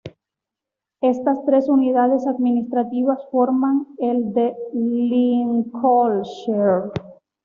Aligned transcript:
Estas 1.03 1.45
tres 1.45 1.69
unidades 1.69 2.25
administrativas 2.25 3.19
forman 3.29 3.85
el 3.99 4.33
de 4.33 4.55
Lincolnshire. 4.73 6.89